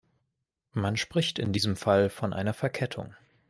[0.73, 3.13] Man spricht in diesem Fall von einer Verkettung.